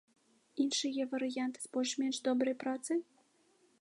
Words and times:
Іншыя 0.63 1.05
варыянты 1.11 1.59
з 1.65 1.71
больш-менш 1.75 2.15
добрай 2.29 2.55
працай? 2.65 2.99